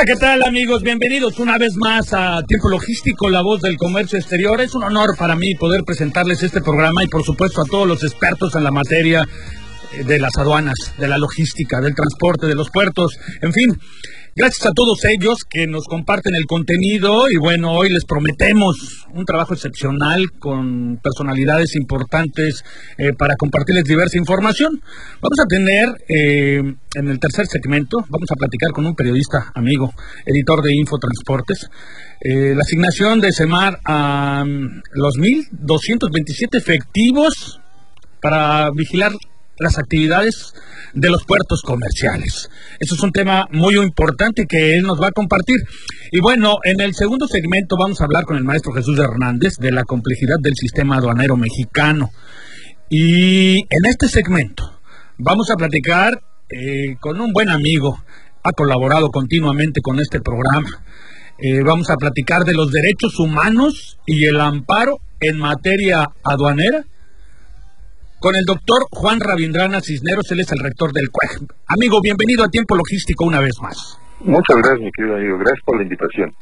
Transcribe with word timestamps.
Hola, 0.00 0.14
¿qué 0.14 0.18
tal 0.18 0.42
amigos? 0.44 0.82
Bienvenidos 0.82 1.38
una 1.40 1.58
vez 1.58 1.74
más 1.76 2.14
a 2.14 2.40
Tiempo 2.48 2.70
Logístico, 2.70 3.28
la 3.28 3.42
voz 3.42 3.60
del 3.60 3.76
comercio 3.76 4.18
exterior. 4.18 4.58
Es 4.62 4.74
un 4.74 4.82
honor 4.82 5.14
para 5.18 5.36
mí 5.36 5.54
poder 5.56 5.84
presentarles 5.84 6.42
este 6.42 6.62
programa 6.62 7.04
y 7.04 7.08
por 7.08 7.22
supuesto 7.22 7.60
a 7.60 7.66
todos 7.66 7.86
los 7.86 8.02
expertos 8.02 8.54
en 8.54 8.64
la 8.64 8.70
materia 8.70 9.28
eh, 9.92 10.04
de 10.04 10.18
las 10.18 10.34
aduanas, 10.38 10.94
de 10.96 11.06
la 11.06 11.18
logística, 11.18 11.82
del 11.82 11.94
transporte, 11.94 12.46
de 12.46 12.54
los 12.54 12.70
puertos, 12.70 13.18
en 13.42 13.52
fin. 13.52 13.78
Gracias 14.40 14.68
a 14.68 14.72
todos 14.72 15.04
ellos 15.04 15.44
que 15.44 15.66
nos 15.66 15.84
comparten 15.84 16.32
el 16.34 16.46
contenido 16.46 17.30
y 17.30 17.36
bueno, 17.36 17.72
hoy 17.72 17.90
les 17.90 18.06
prometemos 18.06 19.06
un 19.12 19.26
trabajo 19.26 19.52
excepcional 19.52 20.30
con 20.38 20.98
personalidades 21.02 21.76
importantes 21.76 22.64
eh, 22.96 23.12
para 23.18 23.34
compartirles 23.36 23.84
diversa 23.84 24.16
información. 24.16 24.80
Vamos 25.20 25.38
a 25.40 25.46
tener 25.46 25.88
eh, 26.08 26.74
en 26.94 27.08
el 27.08 27.20
tercer 27.20 27.48
segmento, 27.48 27.98
vamos 28.08 28.30
a 28.30 28.36
platicar 28.36 28.70
con 28.72 28.86
un 28.86 28.94
periodista 28.94 29.52
amigo, 29.54 29.92
editor 30.24 30.62
de 30.62 30.74
Infotransportes, 30.74 31.68
eh, 32.22 32.54
la 32.54 32.62
asignación 32.62 33.20
de 33.20 33.32
SEMAR 33.32 33.78
a 33.84 34.42
mm, 34.46 34.80
los 34.92 35.18
1.227 35.18 36.56
efectivos 36.56 37.60
para 38.22 38.70
vigilar 38.70 39.12
las 39.60 39.78
actividades 39.78 40.54
de 40.94 41.10
los 41.10 41.24
puertos 41.24 41.62
comerciales. 41.62 42.50
Eso 42.78 42.94
es 42.94 43.02
un 43.02 43.12
tema 43.12 43.46
muy 43.52 43.76
importante 43.76 44.46
que 44.46 44.76
él 44.76 44.82
nos 44.82 45.00
va 45.00 45.08
a 45.08 45.12
compartir. 45.12 45.56
Y 46.10 46.20
bueno, 46.20 46.58
en 46.64 46.80
el 46.80 46.94
segundo 46.94 47.26
segmento 47.28 47.76
vamos 47.78 48.00
a 48.00 48.04
hablar 48.04 48.24
con 48.24 48.36
el 48.36 48.44
maestro 48.44 48.72
Jesús 48.72 48.98
Hernández 48.98 49.56
de 49.58 49.70
la 49.70 49.84
complejidad 49.84 50.36
del 50.40 50.54
sistema 50.56 50.96
aduanero 50.96 51.36
mexicano. 51.36 52.10
Y 52.88 53.58
en 53.58 53.86
este 53.88 54.08
segmento 54.08 54.80
vamos 55.18 55.50
a 55.50 55.56
platicar 55.56 56.20
eh, 56.48 56.96
con 56.98 57.20
un 57.20 57.32
buen 57.32 57.48
amigo, 57.48 58.02
ha 58.42 58.52
colaborado 58.52 59.10
continuamente 59.10 59.80
con 59.82 60.00
este 60.00 60.20
programa. 60.20 60.82
Eh, 61.38 61.62
vamos 61.62 61.88
a 61.90 61.96
platicar 61.96 62.44
de 62.44 62.54
los 62.54 62.72
derechos 62.72 63.18
humanos 63.18 63.98
y 64.06 64.24
el 64.24 64.40
amparo 64.40 64.98
en 65.20 65.38
materia 65.38 66.10
aduanera 66.24 66.84
con 68.20 68.36
el 68.36 68.44
doctor 68.44 68.84
Juan 68.92 69.18
Rabindrana 69.18 69.80
Cisneros, 69.80 70.30
él 70.30 70.40
es 70.40 70.52
el 70.52 70.60
rector 70.60 70.92
del 70.92 71.08
CUEG. 71.10 71.48
Amigo, 71.66 72.00
bienvenido 72.02 72.44
a 72.44 72.48
Tiempo 72.48 72.76
Logístico 72.76 73.24
una 73.24 73.40
vez 73.40 73.58
más. 73.62 73.98
Muchas 74.20 74.56
gracias, 74.58 74.80
mi 74.80 74.92
querido 74.92 75.16
amigo. 75.16 75.38
Gracias 75.38 75.64
por 75.64 75.76
la 75.78 75.82
invitación. 75.82 76.34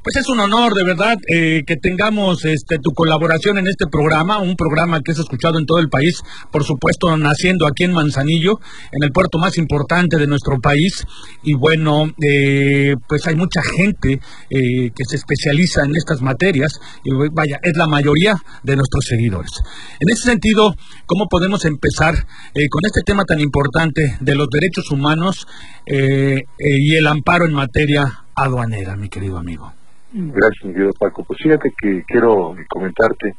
Pues 0.00 0.14
es 0.14 0.28
un 0.28 0.38
honor, 0.38 0.74
de 0.74 0.84
verdad, 0.84 1.16
eh, 1.26 1.64
que 1.66 1.76
tengamos 1.76 2.44
este, 2.44 2.78
tu 2.78 2.92
colaboración 2.92 3.58
en 3.58 3.66
este 3.66 3.86
programa, 3.90 4.38
un 4.38 4.54
programa 4.54 5.00
que 5.00 5.10
es 5.10 5.18
escuchado 5.18 5.58
en 5.58 5.66
todo 5.66 5.80
el 5.80 5.88
país, 5.88 6.22
por 6.52 6.62
supuesto, 6.62 7.16
naciendo 7.16 7.66
aquí 7.66 7.82
en 7.82 7.92
Manzanillo, 7.92 8.60
en 8.92 9.02
el 9.02 9.10
puerto 9.10 9.38
más 9.38 9.58
importante 9.58 10.16
de 10.16 10.28
nuestro 10.28 10.60
país. 10.60 11.04
Y 11.42 11.54
bueno, 11.54 12.14
eh, 12.22 12.94
pues 13.08 13.26
hay 13.26 13.34
mucha 13.34 13.60
gente 13.60 14.20
eh, 14.50 14.90
que 14.94 15.04
se 15.04 15.16
especializa 15.16 15.84
en 15.84 15.96
estas 15.96 16.22
materias, 16.22 16.80
y 17.02 17.10
vaya, 17.32 17.58
es 17.60 17.76
la 17.76 17.88
mayoría 17.88 18.36
de 18.62 18.76
nuestros 18.76 19.04
seguidores. 19.04 19.50
En 19.98 20.10
ese 20.10 20.22
sentido, 20.30 20.74
¿cómo 21.06 21.26
podemos 21.28 21.64
empezar 21.64 22.14
con 22.14 22.84
este 22.86 23.00
tema 23.04 23.24
tan 23.24 23.40
importante 23.40 24.16
de 24.20 24.34
los 24.36 24.46
derechos 24.48 24.90
humanos 24.90 25.46
y 25.86 26.96
el 26.96 27.06
amparo 27.06 27.46
en 27.46 27.52
materia 27.52 28.24
aduanera, 28.44 28.96
mi 28.96 29.08
querido 29.08 29.38
amigo? 29.38 29.72
Gracias, 30.12 30.64
mi 30.64 30.72
querido 30.72 30.92
Paco. 30.98 31.24
Pues 31.24 31.38
fíjate 31.42 31.70
que 31.80 32.02
quiero 32.06 32.54
comentarte, 32.68 33.34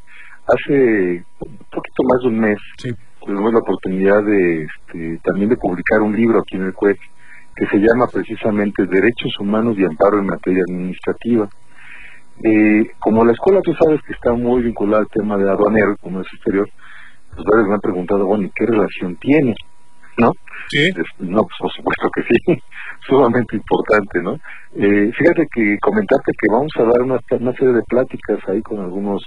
hace 0.48 1.24
un 1.40 1.58
poquito 1.72 2.04
más 2.04 2.22
de 2.22 2.28
un 2.28 2.40
mes 2.40 2.58
tuvimos 3.20 3.54
la 3.54 3.60
oportunidad 3.60 4.24
de 4.24 4.64
este, 4.64 5.20
también 5.24 5.50
de 5.50 5.58
publicar 5.58 6.02
un 6.02 6.16
libro 6.16 6.40
aquí 6.40 6.56
en 6.56 6.64
el 6.64 6.74
CUEC 6.74 6.98
que 7.56 7.66
se 7.68 7.78
llama 7.78 8.08
precisamente 8.08 8.86
Derechos 8.86 9.38
Humanos 9.40 9.78
y 9.78 9.84
Amparo 9.84 10.20
en 10.20 10.28
Materia 10.28 10.64
Administrativa. 10.68 11.50
Eh, 12.42 12.92
como 13.00 13.26
la 13.26 13.34
escuela 13.34 13.60
tú 13.62 13.74
sabes 13.74 14.02
que 14.04 14.14
está 14.14 14.32
muy 14.32 14.64
vinculada 14.64 15.02
al 15.02 15.10
tema 15.10 15.38
de 15.38 15.50
aduanero, 15.50 15.98
como 16.02 16.22
es 16.22 16.28
exterior, 16.34 16.70
pues 17.36 17.46
varios 17.46 17.68
me 17.68 17.74
han 17.74 17.82
preguntado, 17.82 18.26
bueno, 18.26 18.46
¿y 18.46 18.52
qué 18.56 18.66
relación 18.66 19.18
tiene? 19.18 19.56
¿No? 20.20 20.32
Sí. 20.70 20.90
no, 21.20 21.42
pues 21.44 21.56
por 21.60 21.72
supuesto 21.72 22.10
que 22.14 22.24
sí 22.24 22.62
sumamente 23.08 23.56
importante, 23.56 24.22
¿no? 24.22 24.36
Eh, 24.76 25.12
fíjate 25.18 25.48
que 25.52 25.78
comentarte 25.82 26.32
que 26.40 26.52
vamos 26.52 26.72
a 26.78 26.84
dar 26.84 27.02
una, 27.02 27.20
una 27.40 27.54
serie 27.54 27.74
de 27.74 27.84
pláticas 27.84 28.38
ahí 28.48 28.62
con 28.62 28.80
algunos 28.80 29.24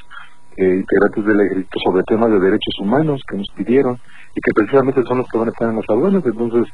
eh, 0.56 0.76
integrantes 0.76 1.24
del 1.24 1.40
ejército 1.40 1.78
sobre 1.82 2.02
temas 2.04 2.30
de 2.30 2.38
derechos 2.38 2.78
humanos 2.78 3.22
que 3.26 3.38
nos 3.38 3.48
pidieron 3.56 3.98
y 4.34 4.40
que 4.40 4.52
precisamente 4.54 5.02
son 5.02 5.18
los 5.18 5.28
que 5.28 5.38
van 5.38 5.48
a 5.48 5.50
estar 5.50 5.68
en 5.68 5.76
las 5.76 5.88
aduanas, 5.88 6.22
entonces 6.24 6.72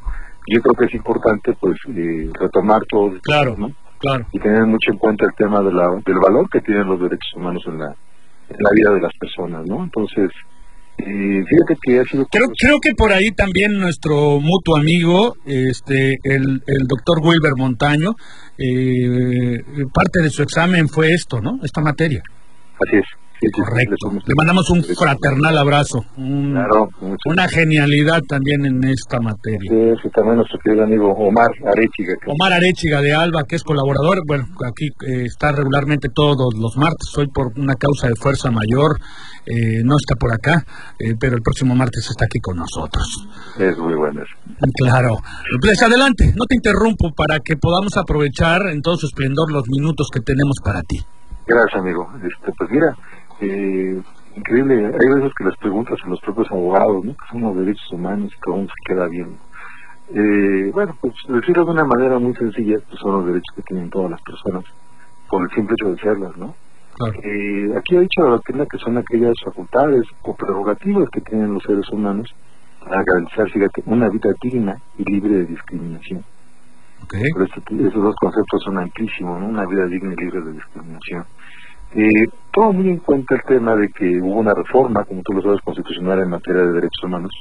yo 0.48 0.60
creo 0.60 0.74
que 0.74 0.84
es 0.86 0.94
importante 0.94 1.52
pues 1.60 1.76
eh, 1.94 2.30
retomar 2.40 2.82
todo 2.88 3.12
claro, 3.22 3.54
¿no? 3.56 3.70
claro. 3.98 4.26
y 4.32 4.38
tener 4.38 4.64
mucho 4.66 4.92
en 4.92 4.98
cuenta 4.98 5.26
el 5.26 5.34
tema 5.34 5.62
de 5.62 5.72
la, 5.72 5.88
del 6.04 6.18
valor 6.18 6.48
que 6.50 6.60
tienen 6.60 6.88
los 6.88 7.00
derechos 7.00 7.32
humanos 7.36 7.62
en 7.66 7.78
la, 7.78 7.86
en 7.86 8.56
la 8.58 8.70
vida 8.74 8.90
de 8.92 9.00
las 9.00 9.12
personas, 9.18 9.66
¿no? 9.66 9.84
Entonces, 9.84 10.30
fíjate 11.04 11.74
que 11.82 12.00
ha 12.00 12.04
sido... 12.04 12.26
Creo, 12.26 12.48
creo 12.58 12.78
que 12.80 12.94
por 12.96 13.12
ahí 13.12 13.30
también 13.30 13.78
nuestro 13.78 14.40
mutuo 14.40 14.76
amigo, 14.76 15.36
este, 15.46 16.16
el, 16.24 16.62
el 16.66 16.86
doctor 16.86 17.20
Wilber 17.22 17.54
Montaño, 17.56 18.14
eh, 18.58 19.62
parte 19.92 20.22
de 20.22 20.30
su 20.30 20.42
examen 20.42 20.88
fue 20.88 21.12
esto, 21.12 21.40
¿no? 21.40 21.60
Esta 21.62 21.80
materia. 21.80 22.22
Así 22.80 22.96
es. 22.96 23.27
Correcto. 23.52 24.10
Le 24.26 24.34
mandamos 24.34 24.68
un 24.70 24.82
fraternal 24.82 25.58
abrazo. 25.58 26.04
una 26.16 27.48
genialidad 27.48 28.20
también 28.28 28.66
en 28.66 28.82
esta 28.84 29.20
materia. 29.20 29.70
Sí, 29.70 30.08
también 30.10 30.36
nuestro 30.36 30.58
querido 30.58 30.84
amigo 30.84 31.12
Omar 31.12 31.50
Arechiga. 31.64 32.14
Omar 32.26 32.52
Arechiga 32.52 33.00
de 33.00 33.14
Alba, 33.14 33.44
que 33.44 33.56
es 33.56 33.62
colaborador. 33.62 34.18
Bueno, 34.26 34.44
aquí 34.66 34.86
eh, 35.06 35.24
está 35.26 35.52
regularmente 35.52 36.08
todos 36.12 36.54
los 36.58 36.76
martes. 36.76 37.16
Hoy 37.16 37.28
por 37.28 37.52
una 37.56 37.74
causa 37.74 38.08
de 38.08 38.14
fuerza 38.16 38.50
mayor. 38.50 38.98
Eh, 39.46 39.82
no 39.84 39.96
está 39.96 40.14
por 40.16 40.32
acá, 40.32 40.64
eh, 40.98 41.14
pero 41.18 41.36
el 41.36 41.42
próximo 41.42 41.74
martes 41.74 42.06
está 42.10 42.26
aquí 42.26 42.38
con 42.40 42.56
nosotros. 42.56 43.28
Es 43.58 43.78
muy 43.78 43.94
bueno 43.94 44.20
Claro. 44.74 45.16
Pues 45.60 45.82
adelante, 45.82 46.32
no 46.36 46.44
te 46.46 46.56
interrumpo 46.56 47.12
para 47.14 47.38
que 47.40 47.56
podamos 47.56 47.96
aprovechar 47.96 48.66
en 48.68 48.82
todo 48.82 48.96
su 48.96 49.06
esplendor 49.06 49.50
los 49.50 49.64
minutos 49.68 50.08
que 50.12 50.20
tenemos 50.20 50.56
para 50.62 50.82
ti. 50.82 50.98
Gracias, 51.46 51.80
amigo. 51.80 52.06
Este, 52.16 52.52
pues 52.58 52.70
mira, 52.70 52.94
eh, 53.40 54.00
increíble, 54.36 54.86
hay 54.86 55.14
veces 55.14 55.32
que 55.36 55.44
las 55.44 55.56
preguntas 55.56 55.98
a 56.04 56.08
los 56.08 56.20
propios 56.20 56.50
abogados, 56.50 57.04
¿no? 57.04 57.12
que 57.12 57.26
son 57.30 57.42
los 57.42 57.56
derechos 57.56 57.92
humanos 57.92 58.32
y 58.32 58.40
que 58.40 58.50
aún 58.50 58.66
se 58.66 58.92
queda 58.94 59.08
bien. 59.08 59.36
Eh, 60.14 60.70
bueno, 60.72 60.96
pues 61.00 61.14
decirlo 61.28 61.64
de 61.66 61.70
una 61.72 61.84
manera 61.84 62.18
muy 62.18 62.34
sencilla, 62.34 62.78
pues 62.88 62.98
son 63.00 63.12
los 63.12 63.26
derechos 63.26 63.54
que 63.54 63.62
tienen 63.62 63.90
todas 63.90 64.10
las 64.10 64.22
personas, 64.22 64.64
por 65.28 65.42
el 65.42 65.50
simple 65.54 65.74
hecho 65.78 65.92
de 65.92 66.00
serlas, 66.00 66.36
¿no? 66.36 66.54
Eh, 67.00 67.76
aquí 67.76 67.96
ha 67.96 68.00
dicho 68.00 68.22
la 68.22 68.30
doctrina 68.30 68.66
que 68.66 68.78
son 68.78 68.98
aquellas 68.98 69.34
facultades 69.44 70.02
o 70.22 70.34
prerrogativas 70.34 71.08
que 71.10 71.20
tienen 71.20 71.54
los 71.54 71.62
seres 71.62 71.88
humanos 71.90 72.28
para 72.80 73.04
garantizar, 73.04 73.48
fíjate, 73.50 73.82
una 73.86 74.08
vida 74.08 74.30
digna 74.42 74.76
y 74.98 75.04
libre 75.04 75.34
de 75.34 75.46
discriminación. 75.46 76.24
Okay. 77.04 77.22
esos 77.22 78.02
dos 78.02 78.16
conceptos 78.16 78.62
son 78.64 78.78
amplísimos, 78.78 79.40
¿no? 79.40 79.46
Una 79.46 79.64
vida 79.66 79.86
digna 79.86 80.14
y 80.14 80.24
libre 80.24 80.40
de 80.40 80.52
discriminación. 80.52 81.24
Eh, 81.94 82.28
todo 82.52 82.72
muy 82.72 82.90
en 82.90 82.98
cuenta 82.98 83.34
el 83.34 83.42
tema 83.42 83.74
de 83.76 83.88
que 83.88 84.20
hubo 84.20 84.40
una 84.40 84.54
reforma, 84.54 85.04
como 85.04 85.22
tú 85.22 85.32
lo 85.32 85.42
sabes, 85.42 85.60
constitucional 85.62 86.20
en 86.20 86.30
materia 86.30 86.62
de 86.62 86.72
derechos 86.72 87.02
humanos, 87.04 87.32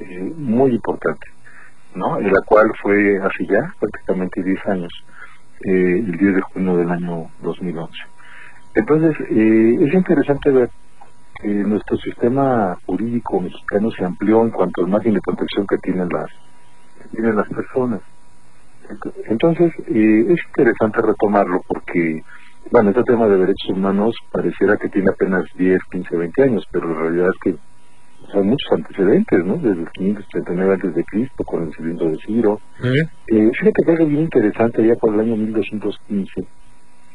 eh, 0.00 0.32
muy 0.36 0.72
importante, 0.72 1.26
¿no? 1.94 2.18
En 2.18 2.32
la 2.32 2.40
cual 2.44 2.70
fue 2.80 3.18
hace 3.18 3.46
ya 3.46 3.72
prácticamente 3.80 4.42
10 4.42 4.66
años, 4.66 4.92
eh, 5.64 5.98
el 5.98 6.16
10 6.16 6.34
de 6.36 6.40
junio 6.42 6.76
del 6.76 6.90
año 6.90 7.30
2011. 7.42 7.92
Entonces, 8.74 9.16
eh, 9.30 9.76
es 9.80 9.94
interesante 9.94 10.50
ver 10.50 10.70
que 11.40 11.48
nuestro 11.48 11.96
sistema 11.96 12.76
jurídico 12.84 13.40
mexicano 13.40 13.90
se 13.90 14.04
amplió 14.04 14.42
en 14.42 14.50
cuanto 14.50 14.82
al 14.82 14.88
margen 14.88 15.14
de 15.14 15.20
protección 15.20 15.66
que 15.66 15.78
tienen 15.78 16.08
las, 16.10 16.30
que 17.02 17.08
tienen 17.08 17.36
las 17.36 17.48
personas. 17.48 18.00
Entonces, 19.24 19.72
eh, 19.88 20.26
es 20.28 20.40
interesante 20.48 21.00
retomarlo 21.02 21.62
porque 21.66 22.22
bueno, 22.70 22.90
este 22.90 23.02
tema 23.04 23.26
de 23.26 23.38
derechos 23.38 23.70
humanos 23.70 24.14
pareciera 24.32 24.76
que 24.76 24.88
tiene 24.88 25.10
apenas 25.10 25.44
10, 25.56 25.78
15, 25.90 26.16
20 26.16 26.42
años, 26.42 26.64
pero 26.70 26.88
la 26.92 27.00
realidad 27.00 27.28
es 27.28 27.40
que 27.42 27.58
son 28.32 28.48
muchos 28.48 28.72
antecedentes, 28.72 29.44
¿no? 29.44 29.56
Desde 29.56 29.82
el 29.82 29.90
539 29.90 30.74
antes 30.74 30.94
de 30.94 31.04
Cristo, 31.04 31.44
con 31.44 31.62
el 31.62 31.74
cilindro 31.74 32.10
de 32.10 32.16
Ciro. 32.26 32.60
Eh, 33.28 33.50
fíjate 33.58 33.82
que 33.84 33.90
algo 33.92 34.06
bien 34.06 34.22
interesante, 34.22 34.86
ya 34.86 34.96
por 34.96 35.14
el 35.14 35.20
año 35.20 35.36
1215, 35.36 36.46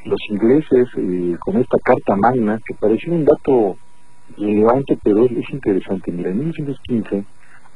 los 0.05 0.19
ingleses, 0.29 0.87
eh, 0.97 1.35
con 1.39 1.57
esta 1.57 1.77
carta 1.83 2.15
magna, 2.15 2.59
que 2.65 2.73
parecía 2.75 3.13
un 3.13 3.25
dato 3.25 3.75
relevante, 4.37 4.97
pero 5.03 5.25
es, 5.25 5.49
interesante. 5.49 6.11
Mira, 6.11 6.29
en 6.29 6.39
1915, 6.39 7.25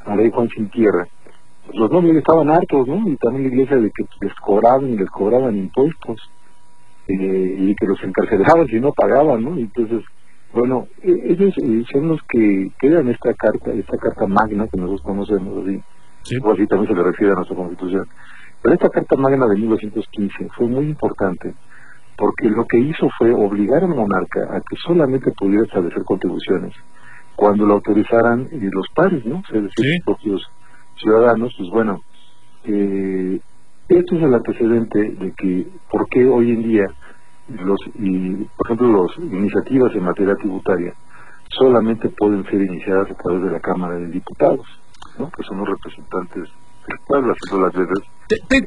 a 0.05 0.15
rey 0.15 0.31
Juan 0.31 0.47
sin 0.49 0.69
tierra, 0.69 1.05
los 1.73 1.91
nobles 1.91 2.15
estaban 2.15 2.49
hartos, 2.49 2.87
¿no? 2.87 3.09
Y 3.09 3.17
también 3.17 3.43
la 3.43 3.49
iglesia 3.49 3.77
de 3.77 3.91
que 3.91 4.05
les 4.21 4.33
cobraban 4.35 4.89
y 4.89 4.97
les 4.97 5.09
cobraban 5.09 5.57
impuestos, 5.57 6.21
eh, 7.07 7.55
y 7.59 7.75
que 7.75 7.85
los 7.85 8.01
encarcelaban 8.03 8.67
si 8.67 8.79
no 8.79 8.91
pagaban, 8.91 9.43
¿no? 9.43 9.57
Entonces, 9.57 10.03
bueno, 10.53 10.87
e, 11.01 11.11
ellos 11.31 11.53
eh, 11.57 11.83
son 11.91 12.07
los 12.09 12.21
que 12.29 12.71
crean 12.77 13.09
esta 13.09 13.33
carta, 13.33 13.71
esta 13.73 13.97
carta 13.97 14.27
magna 14.27 14.67
que 14.67 14.77
nosotros 14.77 15.01
conocemos 15.01 15.63
así, 15.63 15.81
sí. 16.23 16.37
o 16.41 16.51
así 16.51 16.65
también 16.67 16.89
se 16.89 16.95
le 16.95 17.03
refiere 17.03 17.33
a 17.33 17.35
nuestra 17.35 17.55
constitución. 17.55 18.07
Pero 18.61 18.75
esta 18.75 18.89
carta 18.89 19.15
magna 19.17 19.45
de 19.47 19.55
1915 19.57 20.49
fue 20.55 20.67
muy 20.67 20.85
importante 20.85 21.53
porque 22.17 22.49
lo 22.49 22.65
que 22.65 22.79
hizo 22.79 23.09
fue 23.17 23.33
obligar 23.33 23.83
al 23.83 23.89
monarca 23.89 24.47
a 24.49 24.61
que 24.61 24.75
solamente 24.77 25.31
pudiera 25.31 25.65
establecer 25.65 26.03
contribuciones 26.03 26.73
cuando 27.35 27.65
lo 27.65 27.75
autorizaran 27.75 28.47
eh, 28.51 28.69
los 28.71 28.87
pares, 28.95 29.25
¿no? 29.25 29.43
Es 29.49 29.63
decir, 29.63 29.85
los 29.85 30.05
propios 30.05 30.41
ciudadanos, 30.97 31.53
pues 31.57 31.69
bueno, 31.69 31.99
eh, 32.63 33.04
esto 34.05 34.17
es 34.17 34.23
el 34.23 34.33
antecedente 34.35 34.99
de 34.99 35.31
que, 35.31 35.67
¿por 35.89 36.07
qué 36.09 36.27
hoy 36.27 36.51
en 36.51 36.61
día 36.61 36.85
los, 37.49 37.79
y, 37.95 38.35
por 38.55 38.67
ejemplo, 38.67 39.03
las 39.03 39.17
iniciativas 39.17 39.95
en 39.95 40.03
materia 40.03 40.35
tributaria 40.35 40.93
solamente 41.49 42.09
pueden 42.09 42.43
ser 42.45 42.61
iniciadas 42.61 43.09
a 43.09 43.15
través 43.15 43.43
de 43.43 43.51
la 43.51 43.59
Cámara 43.59 43.95
de 43.95 44.07
Diputados, 44.07 44.67
¿no? 45.17 45.31
que 45.31 45.43
son 45.43 45.57
los 45.57 45.69
representantes 45.69 46.43
del 46.87 46.99
pueblo, 47.07 47.33
haciendo 47.33 47.65
las 47.65 47.73
veces 47.75 48.07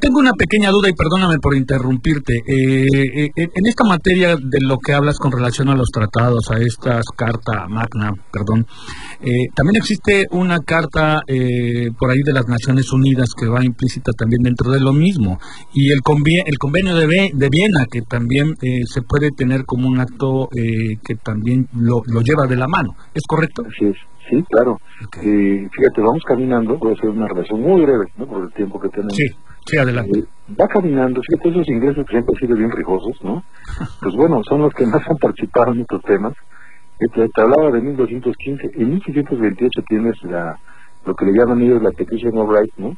tengo 0.00 0.20
una 0.20 0.32
pequeña 0.32 0.70
duda 0.70 0.88
y 0.88 0.93
perdóname 0.93 1.38
por 1.40 1.56
interrumpirte. 1.56 2.34
Eh, 2.46 2.87
eh, 3.25 3.31
en 3.34 3.66
esta 3.66 3.84
materia 3.84 4.37
de 4.37 4.58
lo 4.60 4.78
que 4.78 4.93
hablas 4.93 5.19
con 5.19 5.32
relación 5.32 5.69
a 5.69 5.75
los 5.75 5.88
tratados, 5.88 6.50
a 6.50 6.58
esta 6.58 7.00
carta 7.16 7.66
magna, 7.69 8.12
perdón, 8.32 8.66
eh, 9.20 9.49
también 9.55 9.76
existe 9.76 10.26
una 10.31 10.58
carta 10.58 11.20
por 11.99 12.10
ahí 12.10 12.22
de 12.25 12.32
las 12.32 12.46
Naciones 12.49 12.93
Unidas 12.93 13.31
que 13.38 13.49
va 13.49 13.64
implícita 13.64 14.12
también 14.12 14.43
dentro 14.43 14.70
de 14.70 14.81
lo 14.81 14.93
mismo 14.93 15.38
y 15.75 15.90
el, 15.90 16.00
el 16.46 16.58
convenio 16.58 16.94
de, 16.96 17.31
de, 17.32 17.49
Viena 17.49 17.84
que 17.90 18.02
también 18.02 18.54
se 18.84 19.02
puede 19.02 19.31
tener 19.31 19.64
como 19.64 19.88
un 19.88 20.00
acto 20.00 20.49
que 20.52 21.14
también 21.16 21.69
lo, 21.75 22.02
lo 22.06 22.20
lleva 22.20 22.46
de 22.46 22.56
la 22.56 22.69
mano. 22.69 22.94
¿Es 23.14 23.22
correcto? 23.26 23.62
Así 23.66 23.87
es. 23.87 23.96
Sí, 24.28 24.44
claro. 24.50 24.78
Eh, 25.22 25.69
fíjate, 25.72 26.00
vamos 26.00 26.22
caminando, 26.26 26.76
voy 26.76 26.92
a 26.92 26.94
hacer 26.94 27.08
una 27.08 27.28
relación 27.28 27.60
muy 27.62 27.82
breve, 27.82 28.06
¿no? 28.16 28.26
Por 28.26 28.44
el 28.44 28.52
tiempo 28.52 28.78
que 28.80 28.88
tenemos. 28.88 29.14
Sí, 29.14 29.25
sí, 29.66 29.78
adelante. 29.78 30.19
Eh, 30.19 30.25
va 30.60 30.66
caminando, 30.69 31.22
fíjate, 31.22 31.48
esos 31.48 31.69
ingresos 31.69 32.04
que 32.04 32.12
siempre 32.12 32.34
han 32.34 32.40
sido 32.40 32.56
bien 32.56 32.70
rijosos, 32.70 33.22
¿no? 33.22 33.42
Pues 34.02 34.14
bueno, 34.14 34.42
son 34.44 34.62
los 34.62 34.75
que 34.75 34.86
más 34.86 35.08
han 35.08 35.16
participado 35.16 35.72
en 35.72 35.80
estos 35.80 36.02
temas. 36.02 36.34
Este, 36.98 37.28
te, 37.28 37.40
hablaba 37.40 37.70
de 37.70 37.80
1215, 37.80 38.70
en 38.75 38.90
1628 38.90 39.82
tienes 39.88 40.22
la, 40.25 40.58
lo 41.06 41.14
que 41.14 41.26
le 41.26 41.32
llaman 41.32 41.62
ellos 41.62 41.80
la 41.80 41.92
Petition 41.92 42.36
of 42.36 42.50
Rights, 42.50 42.75
¿no? 42.76 42.96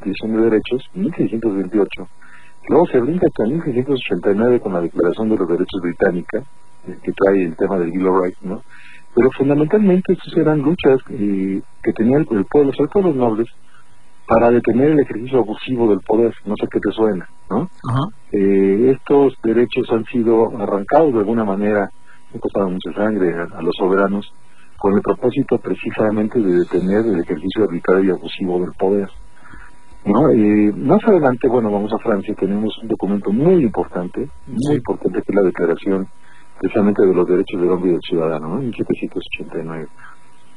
Petición 0.00 0.36
de 0.36 0.42
Derechos, 0.44 0.88
1628. 0.94 2.08
Luego 2.68 2.86
se 2.86 3.00
brinca 3.00 3.26
hasta 3.26 3.44
1689 3.44 4.60
con 4.60 4.72
la 4.72 4.80
Declaración 4.80 5.28
de 5.28 5.36
los 5.36 5.48
Derechos 5.48 5.80
Británica, 5.82 6.38
eh, 6.88 6.96
que 7.02 7.12
trae 7.12 7.44
el 7.44 7.56
tema 7.56 7.78
del 7.78 7.90
Bill 7.90 8.06
of 8.06 8.22
Rights, 8.22 8.42
¿no? 8.42 8.62
Pero 9.14 9.30
fundamentalmente 9.36 10.14
estas 10.14 10.34
eran 10.36 10.60
luchas 10.60 10.98
eh, 11.10 11.60
que 11.82 11.92
tenía 11.92 12.18
el, 12.18 12.46
pueblo, 12.46 12.72
sobre 12.72 12.90
todo 12.90 13.02
los 13.08 13.16
nobles, 13.16 13.48
para 14.26 14.50
detener 14.50 14.92
el 14.92 15.00
ejercicio 15.00 15.40
abusivo 15.40 15.90
del 15.90 16.00
poder, 16.00 16.32
no 16.46 16.54
sé 16.56 16.66
qué 16.70 16.80
te 16.80 16.90
suena, 16.92 17.28
¿no? 17.50 17.68
Eh, 18.30 18.92
estos 18.92 19.34
derechos 19.42 19.90
han 19.90 20.04
sido 20.06 20.56
arrancados 20.58 21.12
de 21.12 21.18
alguna 21.18 21.44
manera, 21.44 21.90
han 22.32 22.40
costado 22.40 22.70
mucha 22.70 22.92
sangre 22.94 23.34
a, 23.34 23.60
los 23.60 23.74
soberanos, 23.76 24.32
con 24.78 24.94
el 24.94 25.02
propósito 25.02 25.58
precisamente 25.58 26.40
de 26.40 26.60
detener 26.60 27.04
el 27.06 27.20
ejercicio 27.20 27.64
arbitrario 27.64 28.14
y 28.14 28.16
abusivo 28.16 28.60
del 28.60 28.72
poder. 28.72 29.10
¿no? 30.06 30.30
Eh, 30.30 30.72
más 30.72 31.04
adelante, 31.04 31.46
bueno, 31.48 31.70
vamos 31.70 31.92
a 31.92 31.98
Francia, 31.98 32.34
tenemos 32.34 32.76
un 32.78 32.88
documento 32.88 33.30
muy 33.30 33.62
importante, 33.62 34.28
muy 34.46 34.76
importante 34.76 35.20
que 35.22 35.32
es 35.32 35.34
la 35.34 35.42
Declaración 35.42 36.08
precisamente 36.62 37.04
de 37.04 37.12
los 37.12 37.26
derechos 37.26 37.60
del 37.60 37.70
hombre 37.70 37.90
y 37.90 37.92
del 37.94 38.02
ciudadano, 38.02 38.48
¿no? 38.48 38.60
en 38.60 38.70
1789. 38.70 39.88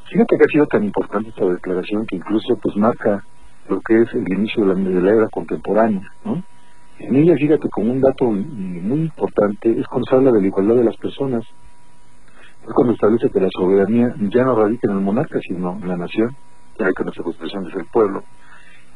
Fíjate 0.08 0.38
que 0.38 0.44
ha 0.44 0.52
sido 0.52 0.68
tan 0.68 0.84
importante 0.84 1.30
esta 1.30 1.46
declaración 1.46 2.06
que 2.06 2.18
incluso 2.18 2.56
pues 2.62 2.76
marca 2.76 3.24
lo 3.68 3.82
que 3.82 4.04
es 4.04 4.14
el 4.14 4.32
inicio 4.32 4.66
de 4.68 5.02
la, 5.02 5.10
era 5.12 5.28
contemporánea, 5.30 6.04
¿no? 6.24 6.44
En 7.00 7.16
ella, 7.16 7.36
fíjate, 7.36 7.68
como 7.70 7.92
un 7.92 8.02
dato 8.02 8.26
muy 8.26 9.00
importante, 9.00 9.72
es 9.72 9.88
cuando 9.88 10.06
se 10.08 10.16
habla 10.16 10.32
de 10.32 10.42
la 10.42 10.48
igualdad 10.48 10.76
de 10.76 10.84
las 10.84 10.96
personas, 10.98 11.44
es 11.44 12.74
cuando 12.74 12.94
establece 12.94 13.30
que 13.32 13.40
la 13.40 13.50
soberanía 13.50 14.14
ya 14.32 14.44
no 14.44 14.56
radica 14.56 14.88
en 14.88 14.98
el 14.98 15.04
monarca, 15.04 15.40
sino 15.42 15.74
en 15.82 15.88
la 15.88 15.98
nación, 15.98 16.30
ya 16.78 16.86
que 16.96 17.04
nuestra 17.04 17.24
constitución 17.24 17.68
es 17.68 17.76
el 17.76 17.86
pueblo, 17.86 18.24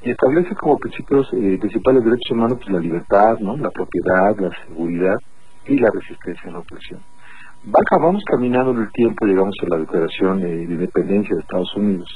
y 0.04 0.12
establece 0.12 0.56
como 0.56 0.78
principios 0.78 1.28
eh, 1.34 1.58
principales 1.60 2.06
derechos 2.06 2.32
humanos 2.32 2.60
pues, 2.60 2.70
la 2.70 2.80
libertad, 2.80 3.40
¿no? 3.40 3.58
la 3.58 3.72
propiedad, 3.72 4.38
la 4.38 4.52
seguridad, 4.68 5.18
y 5.70 5.78
la 5.78 5.90
resistencia 5.94 6.50
a 6.50 6.54
la 6.54 6.60
opresión. 6.60 7.02
vamos 8.02 8.24
caminando 8.26 8.72
en 8.72 8.80
el 8.80 8.92
tiempo, 8.92 9.26
llegamos 9.26 9.56
a 9.62 9.70
la 9.70 9.78
Declaración 9.80 10.42
de 10.42 10.64
Independencia 10.64 11.36
de 11.36 11.42
Estados 11.42 11.76
Unidos, 11.76 12.10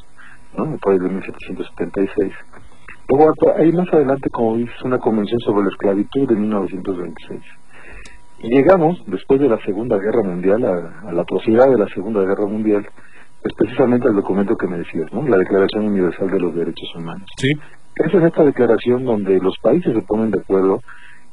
¿no? 0.57 0.65
después 0.65 0.99
de 0.99 1.09
1776. 1.09 2.33
Luego 3.09 3.33
hay 3.57 3.71
más 3.73 3.87
adelante, 3.93 4.29
como 4.31 4.57
dices, 4.57 4.81
una 4.83 4.97
convención 4.97 5.39
sobre 5.41 5.63
la 5.63 5.69
esclavitud 5.69 6.27
de 6.27 6.35
1926. 6.35 7.41
Y 8.39 8.49
llegamos, 8.49 9.01
después 9.07 9.39
de 9.39 9.49
la 9.49 9.57
Segunda 9.63 9.97
Guerra 9.97 10.23
Mundial, 10.23 10.63
a, 10.65 11.11
la 11.11 11.21
atrocidad 11.21 11.69
de 11.69 11.77
la 11.77 11.87
Segunda 11.87 12.21
Guerra 12.21 12.45
Mundial, 12.45 12.85
pues 13.41 13.53
precisamente 13.57 14.07
al 14.07 14.15
documento 14.15 14.55
que 14.55 14.67
me 14.67 14.77
decías, 14.77 15.11
¿no? 15.13 15.27
La 15.27 15.37
Declaración 15.37 15.87
Universal 15.87 16.29
de 16.29 16.39
los 16.39 16.55
Derechos 16.55 16.95
Humanos. 16.95 17.29
Sí. 17.37 17.49
Esa 17.95 18.17
es 18.17 18.23
esta 18.23 18.43
declaración 18.43 19.05
donde 19.05 19.39
los 19.39 19.55
países 19.61 19.93
se 19.93 20.01
ponen 20.01 20.31
de 20.31 20.39
acuerdo 20.39 20.79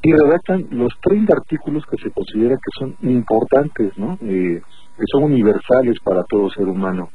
y 0.03 0.11
redactan 0.13 0.67
los 0.71 0.93
30 1.01 1.33
artículos 1.33 1.83
que 1.85 1.97
se 1.97 2.11
considera 2.11 2.55
que 2.55 2.79
son 2.79 2.95
importantes, 3.03 3.97
¿no? 3.97 4.17
Eh, 4.21 4.61
que 4.97 5.03
son 5.11 5.23
universales 5.23 5.97
para 6.03 6.23
todo 6.23 6.49
ser 6.49 6.67
humano 6.67 7.09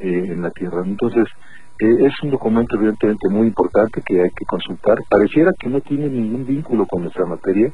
eh, 0.00 0.24
en 0.28 0.42
la 0.42 0.50
Tierra. 0.50 0.82
Entonces, 0.84 1.24
eh, 1.80 2.06
es 2.06 2.12
un 2.22 2.30
documento 2.30 2.76
evidentemente 2.76 3.28
muy 3.28 3.48
importante 3.48 4.02
que 4.06 4.22
hay 4.22 4.30
que 4.30 4.44
consultar. 4.44 4.98
Pareciera 5.08 5.52
que 5.58 5.68
no 5.68 5.80
tiene 5.80 6.08
ningún 6.08 6.46
vínculo 6.46 6.86
con 6.86 7.02
nuestra 7.02 7.26
materia. 7.26 7.72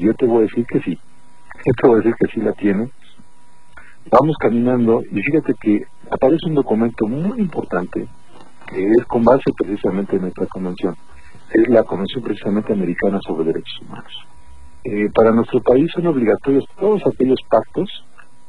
Yo 0.00 0.14
te 0.14 0.26
voy 0.26 0.38
a 0.38 0.42
decir 0.42 0.66
que 0.66 0.80
sí. 0.80 0.98
Yo 1.64 1.72
te 1.80 1.88
voy 1.88 1.94
a 1.94 2.02
decir 2.02 2.14
que 2.18 2.32
sí 2.32 2.40
la 2.40 2.52
tiene. 2.52 2.90
Vamos 4.10 4.36
caminando 4.38 5.02
y 5.10 5.22
fíjate 5.22 5.54
que 5.60 5.82
aparece 6.10 6.48
un 6.48 6.54
documento 6.54 7.06
muy 7.06 7.38
importante 7.38 8.08
que 8.66 8.84
es 8.84 9.04
con 9.06 9.22
base 9.22 9.50
precisamente 9.56 10.16
en 10.16 10.24
esta 10.24 10.46
convención 10.46 10.96
es 11.54 11.68
la 11.68 11.82
Convención 11.84 12.22
precisamente 12.22 12.72
americana 12.72 13.18
sobre 13.26 13.44
derechos 13.44 13.80
humanos. 13.82 14.12
Eh, 14.84 15.08
para 15.14 15.30
nuestro 15.30 15.60
país 15.60 15.90
son 15.94 16.06
obligatorios 16.06 16.64
todos 16.78 17.02
aquellos 17.06 17.38
pactos 17.48 17.88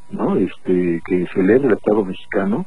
¿no? 0.10 0.36
este, 0.38 1.02
que 1.06 1.26
celebra 1.34 1.68
el 1.68 1.74
Estado 1.78 2.04
mexicano. 2.04 2.66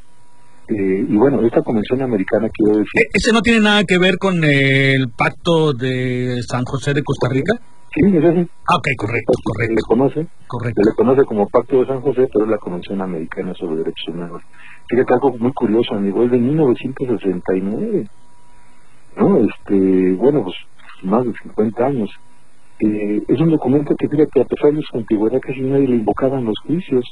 Eh, 0.69 1.05
y 1.07 1.15
bueno, 1.15 1.45
esta 1.45 1.61
convención 1.61 2.01
americana, 2.01 2.49
quiero 2.49 2.79
decir... 2.79 3.01
¿E-, 3.01 3.09
¿Ese 3.13 3.31
no 3.31 3.41
tiene 3.41 3.61
nada 3.61 3.83
que 3.85 3.97
ver 3.97 4.17
con 4.17 4.43
el 4.43 5.09
pacto 5.17 5.73
de 5.73 6.41
San 6.47 6.63
José 6.65 6.93
de 6.93 7.03
Costa 7.03 7.29
Rica? 7.29 7.53
Sí, 7.93 8.01
es 8.05 8.23
ese. 8.23 8.47
Ah, 8.67 8.75
ok, 8.75 8.87
correcto, 8.97 9.33
correcto. 9.43 9.73
Se 9.73 9.75
le 9.75 9.81
conoce, 9.81 10.27
correcto. 10.47 10.83
se 10.83 10.89
le 10.89 10.95
conoce 10.95 11.25
como 11.25 11.47
Pacto 11.47 11.79
de 11.79 11.87
San 11.87 12.01
José, 12.01 12.27
pero 12.31 12.45
es 12.45 12.51
la 12.51 12.57
Convención 12.57 13.01
Americana 13.01 13.53
sobre 13.55 13.77
Derechos 13.77 14.09
Humanos. 14.09 14.41
Fíjate 14.87 15.13
algo 15.13 15.37
muy 15.37 15.51
curioso, 15.53 15.95
amigo, 15.95 16.23
es 16.23 16.31
de 16.31 16.37
1969. 16.37 18.07
¿No? 19.17 19.37
Este, 19.37 20.13
bueno, 20.13 20.43
pues 20.43 20.55
más 21.03 21.25
de 21.25 21.33
50 21.33 21.85
años. 21.85 22.09
Eh, 22.79 23.23
es 23.27 23.39
un 23.39 23.49
documento 23.49 23.95
que 23.95 24.07
que 24.07 24.41
a 24.41 24.45
pesar 24.45 24.73
de 24.73 24.81
su 24.81 24.97
antigüedad 24.97 25.39
casi 25.41 25.61
nadie 25.61 25.87
le 25.87 25.95
invocaba 25.95 26.39
en 26.39 26.45
los 26.45 26.59
juicios. 26.65 27.05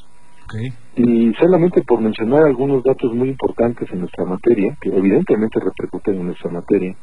Y 0.95 1.33
solamente 1.39 1.81
por 1.81 2.01
mencionar 2.01 2.43
algunos 2.43 2.83
datos 2.83 3.11
muy 3.13 3.29
importantes 3.29 3.91
en 3.91 4.01
nuestra 4.01 4.25
materia, 4.25 4.77
que 4.79 4.89
evidentemente 4.89 5.59
repercuten 5.59 6.19
en 6.19 6.27
nuestra 6.27 6.51
materia, 6.51 6.95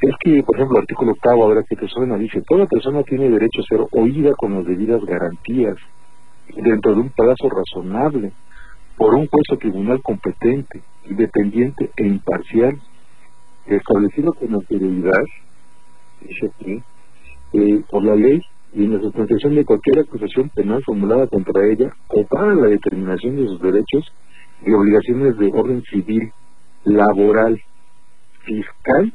es 0.00 0.14
que, 0.20 0.42
por 0.44 0.56
ejemplo, 0.56 0.78
el 0.78 0.82
artículo 0.82 1.12
octavo, 1.12 1.44
ahora 1.44 1.64
que 1.68 1.76
te 1.76 1.88
suena, 1.88 2.16
dice, 2.16 2.40
toda 2.48 2.66
persona 2.66 3.02
tiene 3.02 3.30
derecho 3.30 3.60
a 3.60 3.64
ser 3.64 3.86
oída 3.92 4.32
con 4.36 4.54
las 4.54 4.64
debidas 4.64 5.04
garantías, 5.04 5.76
dentro 6.56 6.94
de 6.94 7.00
un 7.00 7.10
plazo 7.10 7.48
razonable, 7.48 8.32
por 8.96 9.14
un 9.14 9.26
juez 9.26 9.44
o 9.52 9.56
tribunal 9.56 10.00
competente, 10.02 10.82
independiente 11.08 11.90
e 11.96 12.06
imparcial, 12.06 12.78
establecido 13.66 14.32
con 14.32 14.54
anterioridad, 14.54 15.22
dice 16.20 16.50
aquí, 16.54 16.82
eh, 17.52 17.84
por 17.90 18.04
la 18.04 18.14
ley 18.14 18.40
y 18.74 18.84
en 18.84 18.94
la 18.94 19.00
sustentación 19.00 19.54
de 19.54 19.64
cualquier 19.64 20.00
acusación 20.00 20.48
penal 20.50 20.82
formulada 20.84 21.26
contra 21.26 21.66
ella 21.66 21.92
o 22.08 22.24
para 22.26 22.54
la 22.54 22.68
determinación 22.68 23.36
de 23.36 23.46
sus 23.46 23.60
derechos 23.60 24.12
y 24.64 24.72
obligaciones 24.72 25.36
de 25.36 25.50
orden 25.52 25.82
civil, 25.82 26.32
laboral, 26.84 27.60
fiscal 28.44 29.12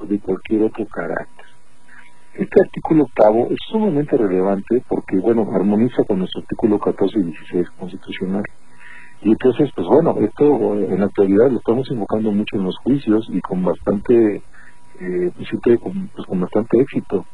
o 0.00 0.06
de 0.06 0.18
cualquier 0.18 0.62
otro 0.62 0.86
carácter. 0.86 1.46
Este 2.34 2.60
artículo 2.62 3.04
octavo 3.04 3.48
es 3.50 3.56
sumamente 3.70 4.16
relevante 4.16 4.82
porque, 4.88 5.16
bueno, 5.18 5.48
armoniza 5.54 6.04
con 6.04 6.18
nuestro 6.18 6.42
artículo 6.42 6.78
14 6.78 7.18
y 7.18 7.22
16 7.22 7.70
constitucional. 7.78 8.44
Y 9.22 9.30
entonces, 9.30 9.70
pues 9.74 9.86
bueno, 9.86 10.16
esto 10.20 10.74
en 10.74 11.00
la 11.00 11.06
actualidad 11.06 11.50
lo 11.50 11.58
estamos 11.58 11.90
invocando 11.90 12.30
mucho 12.32 12.56
en 12.56 12.64
los 12.64 12.76
juicios 12.78 13.26
y 13.30 13.40
con 13.40 13.64
bastante, 13.64 14.42
eh, 15.00 15.30
pues, 15.36 15.80
con, 15.80 16.08
pues, 16.08 16.26
con 16.26 16.40
bastante 16.40 16.80
éxito. 16.80 17.24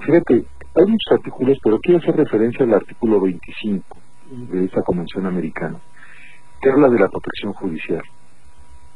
Fíjate, 0.00 0.44
hay 0.74 0.86
muchos 0.86 1.12
artículos, 1.12 1.58
pero 1.62 1.78
quiero 1.78 1.98
hacer 1.98 2.16
referencia 2.16 2.64
al 2.64 2.74
artículo 2.74 3.20
25 3.20 3.96
de 4.30 4.64
esta 4.64 4.82
Convención 4.82 5.26
Americana, 5.26 5.78
que 6.60 6.70
habla 6.70 6.88
de 6.88 6.98
la 6.98 7.08
protección 7.08 7.52
judicial. 7.52 8.02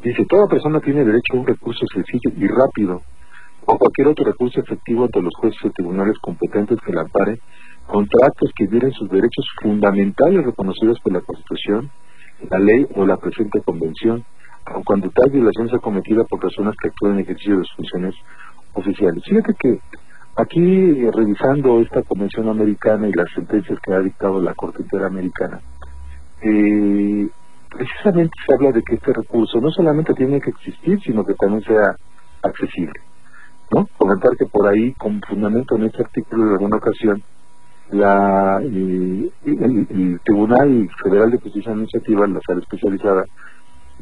Dice, 0.02 0.25
toda 0.26 0.47
persona 0.49 0.81
tiene 0.81 1.04
derecho 1.04 1.35
a 1.35 1.37
un 1.40 1.47
recurso 1.47 1.85
sencillo 1.93 2.31
y 2.37 2.47
rápido 2.47 3.02
o 3.66 3.78
cualquier 3.78 4.09
otro 4.09 4.25
recurso 4.25 4.61
efectivo 4.61 5.04
ante 5.04 5.23
los 5.23 5.33
jueces 5.37 5.59
o 5.64 5.71
tribunales 5.71 6.19
competentes 6.21 6.78
que 6.85 6.93
la 6.93 7.02
ampare 7.02 7.38
contra 7.87 8.26
actos 8.26 8.50
que 8.57 8.66
violen 8.66 8.93
sus 8.93 9.09
derechos 9.11 9.47
fundamentales 9.62 10.45
reconocidos 10.45 10.99
por 11.00 11.12
la 11.12 11.21
Constitución, 11.21 11.90
la 12.51 12.59
ley 12.59 12.87
o 12.95 13.07
la 13.07 13.17
presente 13.17 13.61
convención, 13.63 14.25
aun 14.67 14.83
cuando 14.85 15.11
tal 15.11 15.31
violación 15.31 15.69
sea 15.69 15.79
cometida 15.79 16.25
por 16.25 16.41
personas 16.41 16.75
que 16.81 16.89
actúan 16.89 17.15
en 17.15 17.21
ejercicio 17.21 17.59
de 17.59 17.65
sus 17.65 17.77
funciones 17.77 18.15
oficiales. 18.73 19.23
Fíjate 19.25 19.55
que 19.59 19.79
aquí, 20.37 21.11
revisando 21.11 21.81
esta 21.81 22.03
convención 22.03 22.49
americana 22.49 23.09
y 23.09 23.13
las 23.13 23.31
sentencias 23.35 23.79
que 23.81 23.95
ha 23.95 24.01
dictado 24.01 24.41
la 24.41 24.55
Corte 24.55 24.83
Interamericana, 24.83 25.61
eh, 26.43 27.29
precisamente 27.71 28.33
se 28.47 28.55
habla 28.55 28.73
de 28.73 28.83
que 28.83 28.95
este 28.97 29.13
recurso 29.13 29.61
no 29.61 29.71
solamente 29.71 30.15
tiene 30.15 30.41
que 30.41 30.51
existir, 30.51 31.01
sino 31.01 31.25
que 31.25 31.35
también 31.35 31.63
sea 31.63 31.97
accesible. 32.43 33.01
¿no? 33.71 33.87
Comentar 33.97 34.37
que 34.37 34.47
por 34.47 34.69
ahí, 34.69 34.93
con 34.93 35.21
fundamento 35.23 35.77
en 35.77 35.85
este 35.85 36.03
artículo, 36.03 36.45
en 36.45 36.53
alguna 36.53 36.77
ocasión, 36.77 37.23
la, 37.91 38.61
eh, 38.62 39.31
el, 39.45 40.21
Tribunal 40.25 40.88
Federal 41.03 41.31
de 41.31 41.38
Justicia 41.38 41.73
Administrativa, 41.73 42.26
la 42.26 42.41
sala 42.47 42.61
especializada, 42.61 43.25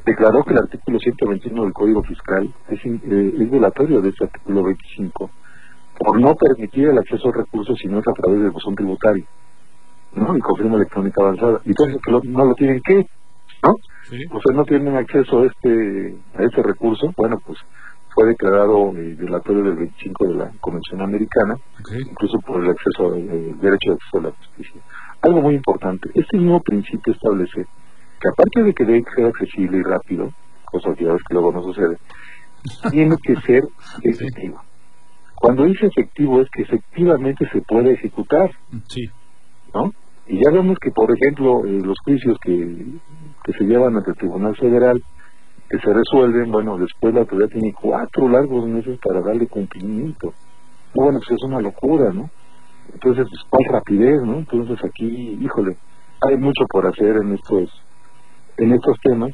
declaró 0.04 0.42
que 0.44 0.52
el 0.52 0.58
artículo 0.58 0.98
121 0.98 1.62
del 1.64 1.72
Código 1.72 2.02
Fiscal 2.02 2.52
es, 2.68 2.84
eh, 2.84 3.34
es 3.38 3.50
violatorio 3.50 4.00
de 4.00 4.08
este 4.10 4.24
artículo 4.24 4.64
25 4.64 5.30
por 5.98 6.20
no 6.20 6.34
permitir 6.34 6.88
el 6.88 6.98
acceso 6.98 7.28
a 7.28 7.32
recursos 7.32 7.78
si 7.78 7.88
no 7.88 7.98
es 7.98 8.08
a 8.08 8.12
través 8.12 8.40
del 8.40 8.50
buzón 8.50 8.74
tributario, 8.74 9.24
¿no? 10.14 10.36
Y 10.36 10.40
confirma 10.40 10.76
electrónica 10.76 11.22
avanzada. 11.22 11.60
Y 11.64 11.70
entonces 11.70 11.98
que 12.04 12.12
no 12.28 12.44
lo 12.44 12.54
tienen 12.54 12.80
que, 12.84 13.06
¿no? 13.62 13.74
O 14.32 14.40
sea, 14.40 14.56
no 14.56 14.64
tienen 14.64 14.96
acceso 14.96 15.40
a 15.40 15.46
este 15.46 16.16
a 16.36 16.42
este 16.42 16.62
recurso, 16.62 17.12
bueno, 17.16 17.38
pues 17.46 17.58
fue 18.14 18.28
declarado 18.28 18.92
eh, 18.96 19.14
violatorio 19.18 19.64
del 19.64 19.76
25 19.76 20.26
de 20.26 20.34
la 20.34 20.50
Convención 20.60 21.00
Americana, 21.00 21.56
incluso 21.98 22.38
por 22.40 22.62
el 22.62 22.70
acceso, 22.70 23.14
el 23.14 23.58
derecho 23.58 23.90
de 23.90 23.94
acceso 23.94 24.18
a 24.18 24.22
la 24.22 24.30
justicia. 24.30 24.82
Algo 25.22 25.40
muy 25.40 25.54
importante, 25.54 26.10
este 26.14 26.36
nuevo 26.36 26.60
principio 26.60 27.12
establece 27.12 27.64
que 28.20 28.28
aparte 28.28 28.62
de 28.62 28.74
que 28.74 28.84
debe 28.84 29.04
ser 29.14 29.26
accesible 29.26 29.78
y 29.78 29.82
rápido, 29.82 30.30
cosa 30.64 30.94
que 30.94 31.04
ya 31.04 31.12
ves 31.12 31.22
que 31.26 31.34
luego 31.34 31.52
no 31.52 31.62
sucede, 31.62 31.98
tiene 32.90 33.16
que 33.22 33.36
ser 33.40 33.64
efectivo. 34.02 34.60
Cuando 35.34 35.64
dice 35.64 35.86
efectivo 35.86 36.40
es 36.40 36.48
que 36.50 36.62
efectivamente 36.62 37.48
se 37.52 37.60
puede 37.62 37.94
ejecutar. 37.94 38.50
Sí. 38.88 39.10
¿No? 39.74 39.90
Y 40.28 40.36
ya 40.36 40.52
vemos 40.52 40.78
que, 40.78 40.92
por 40.92 41.10
ejemplo, 41.10 41.64
eh, 41.66 41.80
los 41.82 41.98
juicios 42.04 42.38
que, 42.40 42.86
que 43.42 43.52
se 43.52 43.64
llevan 43.64 43.96
ante 43.96 44.10
el 44.10 44.16
Tribunal 44.16 44.56
Federal, 44.56 45.02
que 45.72 45.78
se 45.78 45.92
resuelven, 45.92 46.52
bueno, 46.52 46.76
después 46.76 47.14
la 47.14 47.20
autoridad 47.20 47.48
tiene 47.48 47.72
cuatro 47.72 48.28
largos 48.28 48.68
meses 48.68 48.98
para 49.02 49.22
darle 49.22 49.46
cumplimiento. 49.46 50.34
Bueno, 50.94 51.18
pues 51.18 51.38
es 51.38 51.44
una 51.44 51.60
locura, 51.60 52.12
¿no? 52.12 52.28
Entonces, 52.92 53.26
pues, 53.28 53.40
¿cuál 53.48 53.64
rapidez, 53.72 54.20
no? 54.22 54.38
Entonces 54.38 54.78
aquí, 54.84 55.38
híjole, 55.40 55.76
hay 56.28 56.36
mucho 56.36 56.66
por 56.68 56.86
hacer 56.86 57.16
en 57.16 57.32
estos, 57.32 57.70
en 58.58 58.72
estos 58.72 58.98
temas 59.02 59.32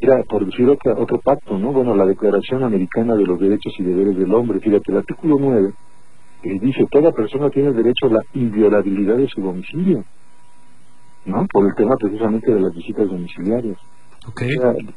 Mira, 0.00 0.22
por 0.28 0.44
decir 0.44 0.68
otro, 0.68 1.00
otro 1.00 1.20
pacto, 1.20 1.56
¿no? 1.58 1.72
Bueno, 1.72 1.94
la 1.94 2.06
Declaración 2.06 2.64
Americana 2.64 3.14
de 3.14 3.24
los 3.24 3.38
Derechos 3.38 3.72
y 3.78 3.84
Deberes 3.84 4.16
del 4.16 4.34
Hombre, 4.34 4.58
fíjate, 4.60 4.90
el 4.90 4.98
artículo 4.98 5.36
9 5.38 5.72
eh, 6.42 6.58
dice, 6.60 6.84
toda 6.90 7.12
persona 7.12 7.48
tiene 7.50 7.72
derecho 7.72 8.06
a 8.06 8.14
la 8.14 8.20
inviolabilidad 8.34 9.16
de 9.16 9.28
su 9.28 9.40
domicilio, 9.40 10.04
¿no? 11.26 11.46
Por 11.52 11.66
el 11.66 11.74
tema 11.74 11.94
precisamente 11.96 12.52
de 12.52 12.60
las 12.60 12.74
visitas 12.74 13.08
domiciliarias. 13.08 13.78
Okay. 14.26 14.48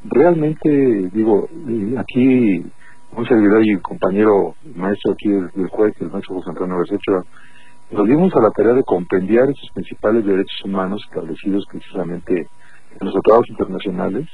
realmente, 0.05 1.09
digo, 1.11 1.47
eh, 1.67 1.95
aquí 1.97 2.63
un 3.11 3.25
servidor 3.25 3.63
y 3.65 3.77
compañero 3.79 4.55
maestro 4.75 5.13
aquí 5.13 5.29
del, 5.29 5.67
juez, 5.69 5.93
el 5.99 6.11
maestro 6.11 6.35
José 6.35 6.49
Antonio 6.51 6.77
Resecho, 6.77 7.23
nos 7.91 8.07
dimos 8.07 8.33
a 8.35 8.41
la 8.41 8.51
tarea 8.51 8.73
de 8.73 8.83
compendiar 8.83 9.49
esos 9.49 9.69
principales 9.73 10.25
derechos 10.25 10.61
humanos 10.63 11.01
establecidos 11.07 11.65
precisamente 11.69 12.47
en 12.99 13.05
los 13.05 13.13
tratados 13.13 13.49
internacionales 13.49 14.27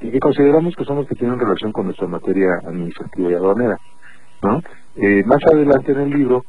y 0.00 0.10
que 0.10 0.20
consideramos 0.20 0.74
que 0.76 0.84
son 0.84 0.96
los 0.96 1.08
que 1.08 1.14
tienen 1.14 1.38
relación 1.38 1.72
con 1.72 1.86
nuestra 1.86 2.06
materia 2.06 2.48
administrativa 2.64 3.30
y 3.30 3.34
aduanera. 3.34 3.76
¿no? 4.42 4.60
Eh, 4.96 5.24
más 5.24 5.40
adelante 5.52 5.92
en 5.92 6.00
el 6.00 6.10
libro 6.10 6.42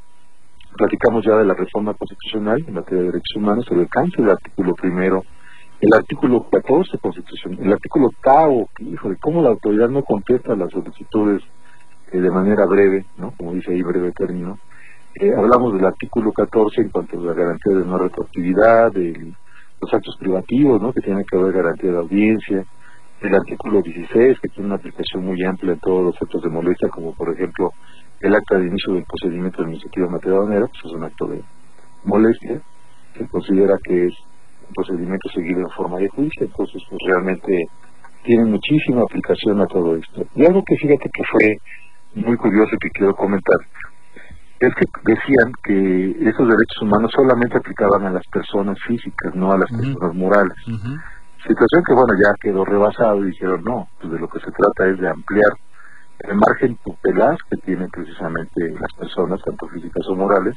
platicamos 0.78 1.26
ya 1.26 1.36
de 1.38 1.46
la 1.46 1.54
reforma 1.54 1.94
constitucional 1.94 2.64
en 2.66 2.74
materia 2.74 3.00
de 3.02 3.08
derechos 3.08 3.36
humanos, 3.36 3.66
el 3.72 3.80
alcance 3.80 4.22
del 4.22 4.32
artículo 4.32 4.74
primero, 4.76 5.24
el 5.82 5.94
artículo 5.94 6.46
14 6.50 6.98
constitución, 6.98 7.58
el 7.62 7.72
artículo 7.72 8.08
octavo, 8.08 8.70
de 8.80 9.18
cómo 9.18 9.42
la 9.42 9.50
autoridad 9.50 9.90
no 9.90 10.04
contesta 10.04 10.56
las 10.56 10.72
solicitudes 10.72 11.42
eh, 12.12 12.20
de 12.20 12.30
manera 12.30 12.66
breve, 12.66 13.06
¿no? 13.18 13.32
como 13.38 13.54
dice 13.54 13.72
ahí 13.72 13.82
breve 13.82 14.12
término. 14.12 14.60
Eh, 15.16 15.32
hablamos 15.36 15.74
del 15.74 15.86
artículo 15.86 16.32
14 16.34 16.82
en 16.82 16.90
cuanto 16.90 17.18
a 17.18 17.24
la 17.24 17.34
garantía 17.34 17.78
de 17.78 17.86
no 17.86 17.98
retroactividad, 17.98 18.92
de 18.92 19.34
los 19.82 19.94
actos 19.94 20.18
privativos, 20.20 20.82
¿no? 20.82 20.92
que 20.92 21.02
tienen 21.02 21.24
que 21.24 21.38
haber 21.38 21.54
garantía 21.54 21.92
de 21.92 21.98
audiencia, 21.98 22.66
el 23.22 23.36
artículo 23.36 23.82
16, 23.82 24.40
que 24.40 24.50
tiene 24.50 24.68
una 24.68 24.76
aplicación 24.76 25.26
muy 25.26 25.42
amplia 25.44 25.74
en 25.74 25.80
todos 25.80 26.04
los 26.04 26.22
actos 26.22 26.42
de 26.42 26.50
molestia, 26.50 26.90
como 26.90 27.14
por 27.14 27.34
ejemplo 27.34 27.72
el 28.20 28.36
acta 28.36 28.58
de 28.58 28.68
inicio 28.68 28.94
del 28.94 29.06
procedimiento 29.06 29.62
administrativo 29.62 30.10
aduanera, 30.10 30.68
pues 30.68 30.86
es 30.86 30.92
un 30.92 31.04
acto 31.06 31.28
de 31.28 31.42
molestia, 32.04 32.62
que 33.14 33.28
considera 33.28 33.78
que 33.82 34.08
es 34.08 34.14
un 34.70 34.74
procedimiento 34.74 35.30
seguido 35.30 35.62
en 35.62 35.70
forma 35.72 35.98
de 35.98 36.08
juicio, 36.10 36.46
entonces 36.46 36.82
pues 36.90 37.00
realmente 37.08 37.66
tiene 38.24 38.46
muchísima 38.46 39.02
aplicación 39.02 39.62
a 39.62 39.68
todo 39.68 39.96
esto. 39.96 40.26
Y 40.36 40.46
algo 40.46 40.64
que 40.66 40.76
fíjate 40.78 41.10
que 41.12 41.24
fue 41.32 41.58
muy 42.16 42.38
curioso 42.38 42.76
y 42.76 42.78
que 42.78 42.90
quiero 42.92 43.16
comentar, 43.16 43.58
es 44.60 44.74
que 44.76 44.86
decían 45.06 45.52
que 45.64 46.12
esos 46.30 46.48
derechos 46.48 46.82
humanos 46.82 47.12
solamente 47.16 47.58
aplicaban 47.58 48.06
a 48.06 48.12
las 48.12 48.28
personas 48.28 48.78
físicas, 48.86 49.34
no 49.36 49.52
a 49.52 49.58
las 49.58 49.70
personas 49.70 50.14
morales. 50.14 50.58
Situación 51.48 51.84
que, 51.88 51.94
bueno, 51.94 52.14
ya 52.22 52.34
quedó 52.42 52.66
rebasado 52.66 53.24
y 53.24 53.32
dijeron, 53.32 53.64
no, 53.64 53.88
pues 54.02 54.12
de 54.12 54.20
lo 54.20 54.28
que 54.28 54.40
se 54.42 54.52
trata 54.52 54.92
es 54.92 55.00
de 55.00 55.08
ampliar 55.08 55.54
el 56.20 56.36
margen 56.36 56.78
tutelar 56.84 57.38
que 57.50 57.56
tienen 57.64 57.90
precisamente 57.90 58.72
las 58.78 58.92
personas, 59.00 59.40
tanto 59.46 59.66
físicas 59.70 60.06
o 60.10 60.16
morales, 60.16 60.56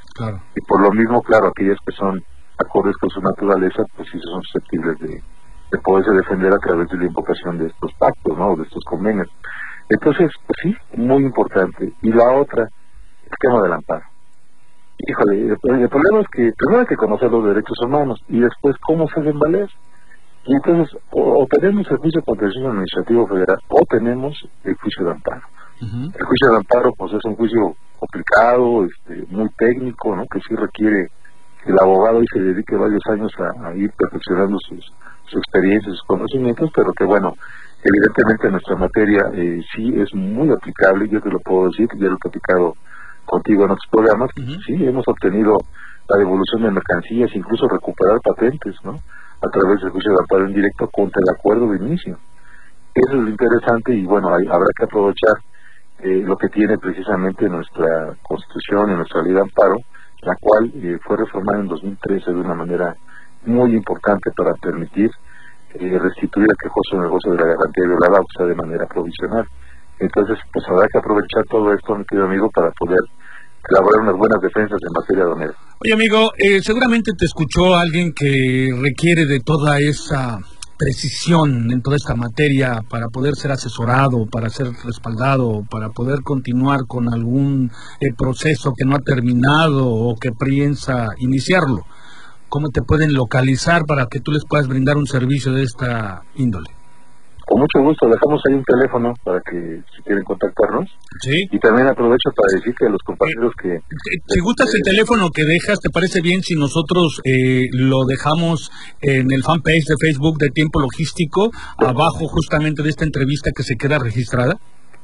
y 0.57 0.61
por 0.67 0.81
lo 0.83 0.91
mismo, 0.91 1.23
claro, 1.23 1.47
aquellas 1.47 1.79
que 1.87 1.93
son 1.93 2.21
acordes 2.59 2.97
con 2.97 3.11
su 3.11 3.21
naturaleza, 3.21 3.83
pues 3.97 4.09
sí 4.11 4.19
son 4.21 4.43
susceptibles 4.43 4.99
de, 5.01 5.23
de 5.73 5.79
poderse 5.79 6.11
defender 6.13 6.53
a 6.53 6.59
través 6.59 6.89
de 6.89 6.99
la 6.99 7.07
invocación 7.07 7.59
de 7.59 7.67
estos 7.67 7.93
pactos, 7.95 8.37
¿no? 8.37 8.57
de 8.57 8.65
estos 8.65 8.85
convenios. 8.85 9.29
Entonces, 9.89 10.31
pues 10.47 10.57
sí, 10.63 10.77
muy 10.97 11.23
importante. 11.23 11.93
Y 12.03 12.13
la 12.13 12.33
otra, 12.33 12.63
el 12.63 13.37
tema 13.41 13.63
del 13.63 13.73
amparo. 13.73 14.05
Híjole, 14.99 15.49
el, 15.49 15.89
problema 15.89 16.21
es 16.21 16.29
que 16.33 16.53
primero 16.57 16.81
hay 16.81 16.87
que 16.87 16.97
conocer 16.97 17.31
los 17.31 17.45
derechos 17.45 17.77
humanos 17.85 18.21
y 18.29 18.41
después 18.41 18.77
cómo 18.87 19.09
se 19.09 19.21
hacen 19.21 19.39
valer. 19.39 19.69
Y 20.45 20.55
entonces, 20.55 20.97
o, 21.11 21.47
tenemos 21.51 21.91
el 21.91 21.97
juicio 21.99 22.21
de 22.21 22.27
contencioso 22.27 22.69
administrativo 22.69 23.27
federal 23.27 23.59
o 23.69 23.85
tenemos 23.89 24.37
el 24.65 24.75
juicio 24.77 25.05
de 25.05 25.11
amparo. 25.13 25.43
El 25.81 26.25
juicio 26.25 26.51
de 26.51 26.57
amparo, 26.57 26.93
pues 26.97 27.13
es 27.13 27.25
un 27.25 27.35
juicio 27.35 27.75
complicado, 27.99 28.85
este, 28.85 29.27
muy 29.35 29.49
técnico, 29.59 30.15
¿no? 30.15 30.25
Que 30.27 30.39
sí 30.41 30.55
requiere 30.55 31.09
el 31.67 31.77
abogado 31.81 32.23
y 32.23 32.27
se 32.33 32.41
dedique 32.41 32.77
varios 32.77 33.03
años 33.11 33.33
a, 33.39 33.75
ir 33.75 33.91
perfeccionando 33.93 34.59
sus, 34.69 34.93
su 35.27 35.39
experiencia, 35.39 35.91
sus 35.91 36.03
conocimientos, 36.07 36.71
pero 36.75 36.93
que 36.93 37.05
bueno, 37.05 37.35
evidentemente 37.85 38.51
nuestra 38.51 38.77
materia 38.77 39.31
eh, 39.35 39.61
sí 39.75 39.95
es 39.97 40.15
muy 40.15 40.51
aplicable, 40.51 41.09
yo 41.09 41.21
te 41.21 41.31
lo 41.31 41.39
puedo 41.41 41.69
decir, 41.69 41.89
ya 41.97 42.09
lo 42.09 42.15
he 42.15 42.19
platicado 42.19 42.75
contigo 43.25 43.65
en 43.65 43.71
otros 43.71 43.89
programas, 43.91 44.31
sí, 44.67 44.85
hemos 44.85 45.07
obtenido 45.07 45.59
la 46.09 46.19
devolución 46.19 46.63
de 46.63 46.71
mercancías, 46.71 47.31
incluso 47.35 47.69
recuperar 47.69 48.21
patentes, 48.21 48.75
¿no? 48.85 48.99
a 49.43 49.49
través 49.51 49.81
del 49.81 49.91
juicio 49.91 50.13
de 50.13 50.19
amparo 50.21 50.47
en 50.47 50.55
directo 50.55 50.89
contra 50.89 51.21
el 51.21 51.35
acuerdo 51.35 51.71
de 51.71 51.85
inicio. 51.85 52.19
Eso 52.95 53.17
es 53.17 53.23
lo 53.23 53.29
interesante 53.29 53.95
y 53.95 54.05
bueno, 54.05 54.29
habrá 54.29 54.69
que 54.77 54.85
aprovechar 54.85 55.35
eh, 56.01 56.23
lo 56.25 56.37
que 56.37 56.49
tiene 56.49 56.79
precisamente 56.79 57.49
nuestra 57.49 58.15
constitución 58.23 58.91
y 58.91 58.95
nuestra 58.95 59.23
ley 59.23 59.33
de 59.33 59.41
amparo, 59.41 59.77
la 60.23 60.37
cual 60.41 60.71
eh, 60.75 60.99
fue 61.03 61.17
reformada 61.17 61.61
en 61.61 61.69
2013 61.69 62.33
de 62.33 62.41
una 62.41 62.55
manera 62.55 62.95
muy 63.45 63.75
importante 63.75 64.31
para 64.37 64.55
permitir 64.55 65.11
eh, 65.75 65.99
restituir 65.99 66.47
el 66.49 66.57
quejoso 66.57 67.01
negocio 67.01 67.33
de 67.33 67.39
la 67.39 67.47
garantía 67.47 67.87
violada, 67.87 68.21
o 68.21 68.27
sea, 68.37 68.47
de 68.47 68.55
manera 68.55 68.87
provisional. 68.87 69.45
Entonces, 69.99 70.39
pues 70.53 70.65
habrá 70.69 70.87
que 70.93 70.99
aprovechar 70.99 71.45
todo 71.51 71.73
esto, 71.73 71.95
mi 71.95 72.05
querido 72.05 72.27
amigo, 72.27 72.51
para 72.51 72.71
poder 72.73 73.01
elaborar 73.69 74.03
unas 74.03 74.17
buenas 74.17 74.41
defensas 74.43 74.79
en 74.83 74.93
materia 74.93 75.25
de 75.25 75.31
honor. 75.31 75.55
Oye, 75.81 75.95
amigo, 75.95 76.31
eh, 76.39 76.61
seguramente 76.63 77.13
te 77.17 77.25
escuchó 77.25 77.75
alguien 77.75 78.13
que 78.15 78.69
requiere 78.81 79.27
de 79.27 79.41
toda 79.41 79.79
esa 79.79 80.39
precisión 80.77 81.71
en 81.71 81.83
toda 81.83 81.97
esta 81.97 82.15
materia 82.15 82.83
para 82.89 83.09
poder 83.09 83.35
ser 83.35 83.53
asesorado, 83.53 84.27
para 84.27 84.51
ser 84.51 84.73
respaldado, 84.85 85.65
para 85.71 85.91
poder 85.91 86.23
continuar 86.23 86.87
con 86.87 87.13
algún 87.13 87.71
eh, 88.01 88.13
proceso 88.17 88.73
que 88.77 88.85
no 88.85 88.97
ha 88.97 89.01
terminado 89.01 89.89
o 89.89 90.17
que 90.17 90.33
piensa 90.33 91.09
iniciarlo. 91.19 91.85
¿Cómo 92.49 92.69
te 92.69 92.83
pueden 92.83 93.15
localizar 93.15 93.85
para 93.87 94.07
que 94.07 94.21
tú 94.21 94.33
les 94.33 94.45
puedas 94.45 94.69
brindar 94.69 94.97
un 94.97 95.07
servicio 95.07 95.53
de 95.53 95.63
esta 95.63 96.23
índole? 96.35 96.82
Con 97.53 97.61
mucho 97.61 97.85
gusto, 97.85 98.09
dejamos 98.09 98.41
ahí 98.49 98.55
un 98.55 98.65
teléfono 98.65 99.13
para 99.23 99.39
que 99.45 99.85
si 99.93 100.03
quieren 100.09 100.25
contactarnos. 100.25 100.89
Sí. 101.21 101.37
Y 101.53 101.59
también 101.61 101.87
aprovecho 101.87 102.33
para 102.33 102.49
decir 102.57 102.73
que 102.73 102.87
a 102.87 102.89
los 102.89 103.03
compañeros 103.05 103.53
que... 103.61 103.77
Si 104.25 104.41
gustas 104.41 104.73
el 104.73 104.81
teléfono 104.81 105.29
que 105.29 105.45
dejas, 105.45 105.79
¿te 105.79 105.91
parece 105.93 106.23
bien 106.23 106.41
si 106.41 106.55
nosotros 106.55 107.21
eh, 107.29 107.69
lo 107.73 108.09
dejamos 108.09 108.73
en 109.03 109.31
el 109.31 109.43
fanpage 109.45 109.85
de 109.85 110.01
Facebook 110.01 110.39
de 110.41 110.49
Tiempo 110.49 110.81
Logístico, 110.81 111.51
abajo 111.77 112.25
justamente 112.25 112.83
de 112.83 112.89
esta 112.89 113.05
entrevista 113.05 113.51
que 113.55 113.65
se 113.65 113.77
queda 113.77 113.99
registrada? 113.99 114.57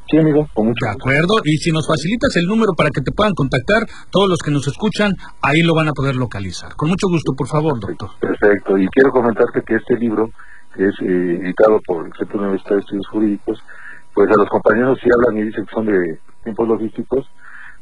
Sí, 0.09 0.17
amigo, 0.17 0.49
con 0.55 0.69
mucho 0.69 0.87
De 0.87 0.93
acuerdo, 0.97 1.45
y 1.45 1.52
si 1.59 1.71
nos 1.71 1.87
facilitas 1.87 2.35
el 2.40 2.49
número 2.49 2.73
para 2.73 2.88
que 2.88 3.02
te 3.02 3.12
puedan 3.12 3.35
contactar, 3.35 3.85
todos 4.09 4.26
los 4.26 4.38
que 4.40 4.50
nos 4.50 4.67
escuchan, 4.67 5.12
ahí 5.43 5.61
lo 5.61 5.75
van 5.75 5.88
a 5.88 5.93
poder 5.93 6.17
localizar. 6.17 6.73
Con 6.76 6.88
mucho 6.88 7.12
gusto, 7.12 7.37
por 7.37 7.47
favor, 7.47 7.78
doctor. 7.78 8.09
Perfecto, 8.19 8.78
y 8.78 8.88
quiero 8.88 9.12
comentarte 9.12 9.61
que 9.69 9.75
este 9.75 10.00
libro 10.00 10.33
que 10.75 10.85
es 10.87 10.95
eh, 11.03 11.41
editado 11.43 11.81
por 11.87 12.07
el 12.07 12.13
Centro 12.19 12.39
Universitario 12.41 12.77
de 12.77 12.81
Estudios 12.83 13.07
Jurídicos, 13.09 13.59
pues 14.15 14.29
a 14.31 14.37
los 14.37 14.49
compañeros 14.49 14.99
si 15.03 15.09
hablan 15.13 15.39
y 15.39 15.47
dicen 15.47 15.65
que 15.67 15.75
son 15.75 15.87
de 15.87 16.19
tiempos 16.45 16.69
logísticos, 16.69 17.27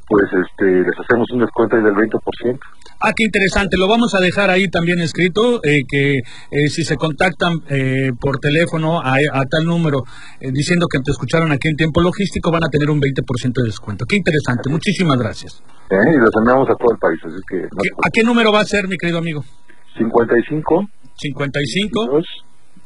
pues 0.08 0.22
este 0.30 0.64
les 0.86 0.94
hacemos 1.00 1.26
un 1.32 1.40
descuento 1.40 1.76
del 1.76 1.92
20%. 1.92 2.58
Ah, 3.00 3.10
qué 3.14 3.24
interesante. 3.24 3.76
Lo 3.76 3.88
vamos 3.88 4.14
a 4.14 4.20
dejar 4.20 4.50
ahí 4.50 4.68
también 4.68 5.00
escrito, 5.00 5.60
eh, 5.64 5.82
que 5.88 6.18
eh, 6.18 6.68
si 6.70 6.84
se 6.84 6.96
contactan 6.96 7.54
eh, 7.68 8.10
por 8.20 8.38
teléfono 8.38 9.00
a, 9.00 9.14
a 9.32 9.42
tal 9.50 9.64
número 9.66 10.04
eh, 10.40 10.50
diciendo 10.52 10.86
que 10.86 11.00
te 11.00 11.10
escucharon 11.10 11.50
aquí 11.50 11.68
en 11.68 11.74
tiempo 11.76 12.00
logístico, 12.00 12.52
van 12.52 12.64
a 12.64 12.68
tener 12.68 12.88
un 12.88 13.00
20% 13.00 13.52
de 13.52 13.64
descuento. 13.64 14.06
Qué 14.06 14.16
interesante. 14.16 14.70
Muchísimas 14.70 15.18
gracias. 15.18 15.60
Y 15.90 16.18
los 16.18 16.30
enviamos 16.38 16.68
a 16.70 16.74
todo 16.76 16.92
el 16.92 16.98
país, 16.98 17.18
así 17.24 17.42
que... 17.50 17.56
no 17.62 17.82
¿Qué- 17.82 17.90
te 17.90 18.08
¿A 18.08 18.10
qué 18.12 18.22
número 18.22 18.52
va 18.52 18.60
a 18.60 18.64
ser, 18.64 18.86
mi 18.88 18.96
querido 18.96 19.18
amigo? 19.18 19.42
preocupes. 19.42 19.66
55, 19.98 20.88
55, 21.16 22.06
2, 22.12 22.24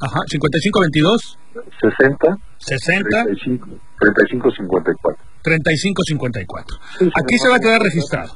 ajá, 0.00 0.20
55, 0.26 0.80
22, 0.80 1.38
60, 1.80 2.36
60, 2.58 3.24
35, 3.24 3.68
35, 3.98 4.50
54. 4.50 5.24
35, 5.42 6.02
54. 6.04 6.76
Sí, 6.98 7.10
Aquí 7.14 7.38
se 7.38 7.48
va 7.48 7.56
a 7.56 7.60
quedar 7.60 7.82
registrado. 7.82 8.28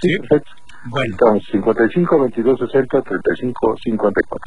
Sí, 0.00 0.08
¿Sí? 0.08 0.18
perfecto. 0.18 0.50
Bueno. 0.86 1.12
Estamos 1.12 1.42
55, 1.52 2.20
22, 2.20 2.58
60, 2.58 3.02
35, 3.02 3.76
54. 3.84 4.40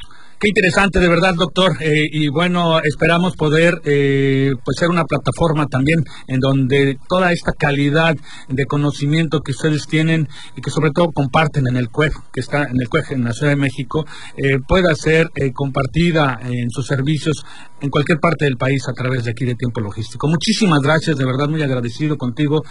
Qué 0.43 0.49
interesante, 0.49 0.99
de 0.99 1.07
verdad, 1.07 1.35
doctor. 1.35 1.71
Eh, 1.79 2.09
y 2.11 2.27
bueno, 2.27 2.81
esperamos 2.83 3.37
poder 3.37 3.75
eh, 3.85 4.51
pues 4.65 4.75
ser 4.75 4.89
una 4.89 5.05
plataforma 5.05 5.67
también 5.67 6.03
en 6.27 6.41
donde 6.41 6.99
toda 7.07 7.31
esta 7.31 7.53
calidad 7.53 8.13
de 8.49 8.65
conocimiento 8.65 9.39
que 9.39 9.53
ustedes 9.53 9.87
tienen 9.87 10.27
y 10.57 10.61
que 10.61 10.69
sobre 10.69 10.91
todo 10.91 11.13
comparten 11.13 11.67
en 11.67 11.77
el 11.77 11.87
CUEG, 11.89 12.11
que 12.33 12.41
está 12.41 12.63
en 12.63 12.75
el 12.81 12.89
CUEG 12.89 13.13
en 13.13 13.23
la 13.23 13.31
Ciudad 13.31 13.53
de 13.53 13.55
México, 13.55 14.03
eh, 14.35 14.59
pueda 14.67 14.93
ser 14.95 15.29
compartida 15.53 16.37
en 16.43 16.69
sus 16.71 16.87
servicios 16.87 17.45
en 17.79 17.89
cualquier 17.89 18.19
parte 18.19 18.43
del 18.43 18.57
país 18.57 18.85
a 18.89 18.93
través 18.93 19.23
de 19.23 19.31
aquí 19.31 19.45
de 19.45 19.55
Tiempo 19.55 19.79
Logístico. 19.79 20.27
Muchísimas 20.27 20.81
gracias, 20.81 21.15
de 21.15 21.25
verdad, 21.25 21.47
muy 21.47 21.61
agradecido 21.61 22.17
contigo 22.17 22.63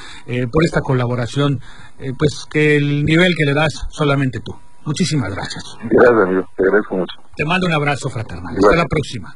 por 0.52 0.62
esta 0.62 0.82
colaboración, 0.82 1.58
pues 2.18 2.44
que 2.50 2.76
el 2.76 3.06
nivel 3.06 3.32
que 3.35 3.46
le 3.46 3.54
das 3.54 3.87
solamente 3.88 4.40
tú. 4.40 4.54
Muchísimas 4.85 5.35
gracias. 5.35 5.78
Gracias, 5.85 6.22
amigo. 6.22 6.46
Te 6.54 6.64
agradezco 6.64 6.96
mucho. 6.96 7.21
Te 7.34 7.44
mando 7.44 7.66
un 7.66 7.72
abrazo 7.72 8.10
fraternal. 8.10 8.54
Hasta 8.56 8.76
la 8.76 8.86
próxima. 8.86 9.34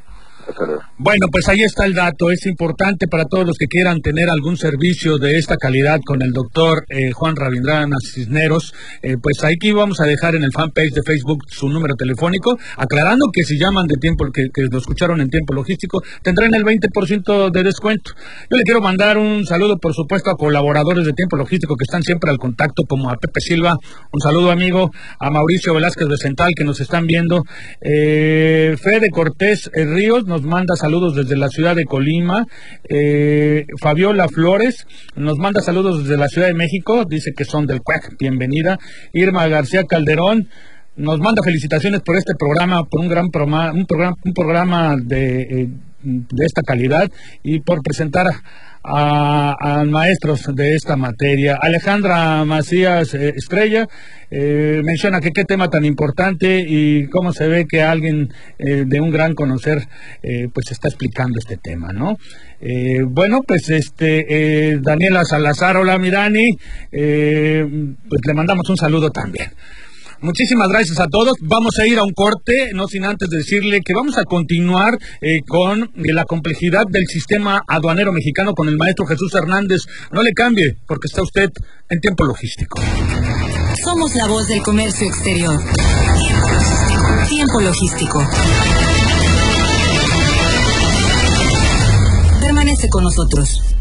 Bueno, 0.99 1.27
pues 1.31 1.49
ahí 1.49 1.61
está 1.61 1.85
el 1.85 1.95
dato. 1.95 2.31
Es 2.31 2.47
importante 2.47 3.07
para 3.09 3.25
todos 3.25 3.47
los 3.47 3.57
que 3.59 3.67
quieran 3.67 4.01
tener 4.01 4.29
algún 4.29 4.57
servicio 4.57 5.19
de 5.19 5.37
esta 5.39 5.57
calidad 5.57 6.01
con 6.05 6.23
el 6.23 6.33
doctor 6.33 6.85
eh, 6.89 7.13
Juan 7.13 7.37
Rabindrana 7.37 7.97
Cisneros. 8.01 8.75
Eh, 9.03 9.17
pues 9.21 9.43
aquí 9.45 9.73
vamos 9.73 10.01
a 10.01 10.05
dejar 10.05 10.35
en 10.35 10.45
el 10.45 10.53
fanpage 10.53 10.93
de 10.93 11.03
Facebook 11.03 11.45
su 11.49 11.69
número 11.69 11.95
telefónico, 11.95 12.57
aclarando 12.77 13.27
que 13.33 13.43
si 13.43 13.59
llaman 13.59 13.87
de 13.87 13.97
tiempo, 13.97 14.27
que, 14.33 14.45
que 14.53 14.63
lo 14.71 14.79
escucharon 14.79 15.21
en 15.21 15.29
tiempo 15.29 15.55
logístico, 15.55 16.03
tendrán 16.23 16.55
el 16.55 16.65
20% 16.65 17.51
de 17.51 17.63
descuento. 17.63 18.13
Yo 18.51 18.57
le 18.57 18.63
quiero 18.63 18.81
mandar 18.81 19.19
un 19.19 19.45
saludo, 19.47 19.79
por 19.79 19.95
supuesto, 19.95 20.31
a 20.31 20.37
colaboradores 20.37 21.05
de 21.07 21.13
tiempo 21.13 21.37
logístico 21.37 21.77
que 21.77 21.85
están 21.85 22.03
siempre 22.03 22.31
al 22.31 22.39
contacto, 22.39 22.85
como 22.85 23.11
a 23.11 23.17
Pepe 23.17 23.41
Silva. 23.41 23.77
Un 24.13 24.21
saludo, 24.21 24.51
amigo. 24.51 24.91
A 25.19 25.31
Mauricio 25.31 25.75
Velázquez 25.75 26.09
de 26.09 26.17
Central, 26.17 26.53
que 26.57 26.65
nos 26.65 26.81
están 26.81 27.07
viendo. 27.07 27.43
Eh, 27.81 28.77
Fede 28.81 29.11
Cortés 29.11 29.71
eh, 29.75 29.85
Ríos 29.85 30.27
nos 30.27 30.36
manda 30.43 30.77
saludos 30.77 31.15
desde 31.15 31.37
la 31.37 31.49
ciudad 31.49 31.75
de 31.75 31.85
Colima. 31.85 32.47
Eh, 32.89 33.67
Fabiola 33.81 34.29
Flores 34.29 34.87
nos 35.15 35.39
manda 35.39 35.61
saludos 35.61 36.03
desde 36.05 36.17
la 36.17 36.29
Ciudad 36.29 36.49
de 36.49 36.55
México. 36.55 37.05
Dice 37.05 37.33
que 37.37 37.45
son 37.45 37.67
del 37.67 37.83
CUEC. 37.83 38.17
Bienvenida. 38.19 38.79
Irma 39.13 39.47
García 39.49 39.85
Calderón 39.85 40.49
nos 40.97 41.19
manda 41.19 41.43
felicitaciones 41.43 42.01
por 42.01 42.17
este 42.17 42.35
programa, 42.39 42.85
por 42.85 43.01
un 43.01 43.09
gran 43.09 43.31
programa, 43.31 43.73
un 43.73 44.33
programa, 44.35 44.97
eh, 45.11 45.69
de 46.03 46.45
esta 46.45 46.63
calidad 46.63 47.11
y 47.43 47.61
por 47.61 47.83
presentar 47.83 48.27
a, 48.89 49.85
maestros 49.89 50.45
de 50.55 50.77
esta 50.77 50.95
materia. 50.95 51.59
Alejandra 51.61 52.45
Macías 52.45 53.13
eh, 53.15 53.33
Estrella 53.35 53.89
eh, 54.31 54.81
menciona 54.85 55.21
que 55.21 55.33
qué 55.33 55.45
tema 55.45 55.69
tan 55.69 55.85
importante 55.85 56.65
y 56.65 57.09
cómo 57.09 57.33
se 57.33 57.49
ve 57.49 57.67
que 57.69 57.83
alguien 57.83 58.29
de 58.59 59.01
un 59.01 59.11
gran 59.11 59.35
conocer 59.35 59.89
pues 60.53 60.71
está 60.71 60.89
explicando 60.89 61.39
este 61.39 61.57
tema, 61.57 61.93
¿no? 61.93 62.17
Bueno, 63.09 63.41
pues 63.47 63.69
este 63.71 64.79
Daniela 64.81 65.25
Salazar, 65.25 65.77
hola 65.77 65.99
mi 65.99 66.11
Dani, 66.11 66.57
eh, 66.93 67.67
pues 68.09 68.21
le 68.25 68.35
mandamos 68.35 68.69
un 68.71 68.77
saludo 68.77 69.11
también. 69.11 69.51
Muchísimas 70.21 70.69
gracias 70.69 70.99
a 71.01 71.07
todos. 71.07 71.35
Vamos 71.43 71.79
a 71.79 71.87
ir 71.87 71.99
a 71.99 72.03
un 72.03 72.13
corte, 72.13 72.71
no 72.75 72.89
sin 72.89 73.05
antes 73.05 73.29
decirle 73.29 73.81
que 73.85 73.93
vamos 73.95 74.17
a 74.17 74.25
continuar 74.25 74.99
eh, 75.21 75.41
con 75.47 75.91
la 75.95 76.25
complejidad 76.25 76.85
del 76.91 77.07
sistema 77.07 77.63
aduanero 77.69 78.13
mexicano 78.13 78.55
con 78.55 78.69
el 78.69 78.77
maestro 78.77 79.07
Jesús 79.07 79.35
Hernández. 79.35 79.83
No 80.13 80.23
le 80.23 80.33
cambie, 80.33 80.79
porque 80.87 81.07
está 81.07 81.23
usted 81.23 81.51
en 81.91 82.01
tiempo 82.01 82.25
logístico. 82.25 82.81
Somos 83.85 84.15
la 84.15 84.27
voz 84.27 84.49
del 84.49 84.63
comercio 84.63 85.07
exterior. 85.07 85.59
Tiempo 87.29 87.61
logístico. 87.61 88.19
Permanece 92.41 92.89
con 92.89 93.05
nosotros. 93.05 93.77